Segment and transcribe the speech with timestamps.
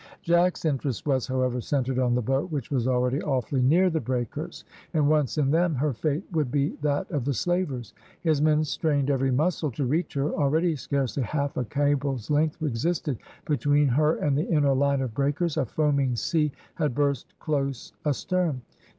[0.23, 4.63] Jack's interest was, however, centred on the boat which was already awfully near the breakers,
[4.95, 7.93] and once in them her fate would be that of the slavers.
[8.23, 10.31] His men strained every muscle to reach her.
[10.33, 15.55] Already scarcely half a cable's length existed between her and the inner line of breakers,
[15.55, 18.63] a foaming sea had burst close astern.